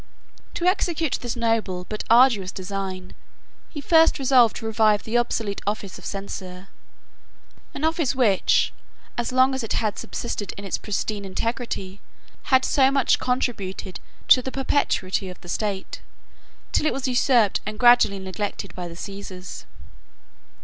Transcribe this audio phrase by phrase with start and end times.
[0.55, 3.13] To execute this noble but arduous design,
[3.69, 6.69] he first resolved to revive the obsolete office of censor;
[7.75, 8.73] an office which,
[9.15, 12.01] as long as it had subsisted in its pristine integrity,
[12.45, 16.01] had so much contributed to the perpetuity of the state,
[16.71, 19.65] 37 till it was usurped and gradually neglected by the Cæsars.